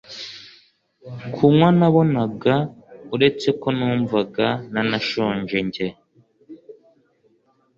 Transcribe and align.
kunywa 1.33 1.69
nabonaga 1.79 2.55
uretse 3.15 3.47
ko 3.61 3.67
numvaga 3.77 4.47
ntanashonje 4.69 5.57
njye 5.67 5.87